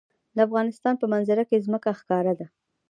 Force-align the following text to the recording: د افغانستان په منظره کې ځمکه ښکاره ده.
د 0.35 0.37
افغانستان 0.47 0.93
په 1.01 1.05
منظره 1.13 1.43
کې 1.49 1.63
ځمکه 1.65 1.89
ښکاره 1.99 2.33
ده. 2.39 2.47